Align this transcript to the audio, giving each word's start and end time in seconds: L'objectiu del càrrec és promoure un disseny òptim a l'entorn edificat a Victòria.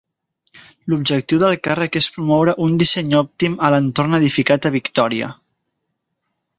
L'objectiu 0.93 1.41
del 1.43 1.57
càrrec 1.67 1.99
és 2.01 2.09
promoure 2.17 2.57
un 2.69 2.79
disseny 2.85 3.15
òptim 3.23 3.61
a 3.69 3.73
l'entorn 3.75 4.23
edificat 4.23 4.67
a 4.71 4.77
Victòria. 4.81 5.33